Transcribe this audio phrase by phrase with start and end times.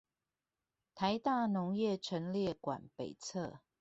[0.95, 3.61] 臺大農業陳列館北側